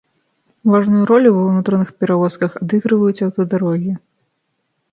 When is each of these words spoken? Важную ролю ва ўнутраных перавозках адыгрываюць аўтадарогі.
Важную 0.75 1.01
ролю 1.09 1.33
ва 1.35 1.43
ўнутраных 1.49 1.91
перавозках 2.03 2.51
адыгрываюць 2.63 3.23
аўтадарогі. 3.29 3.93